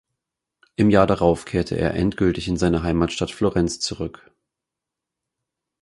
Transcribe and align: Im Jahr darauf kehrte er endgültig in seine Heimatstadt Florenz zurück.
Im 0.77 0.89
Jahr 0.89 1.05
darauf 1.05 1.45
kehrte 1.45 1.75
er 1.77 1.93
endgültig 1.93 2.47
in 2.47 2.57
seine 2.57 2.81
Heimatstadt 2.81 3.29
Florenz 3.29 3.79
zurück. 3.79 4.31